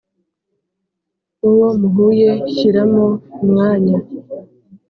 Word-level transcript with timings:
uwo 1.49 1.67
muhuye 1.79 2.29
shyiramo 2.55 3.05
umwanya. 3.43 3.97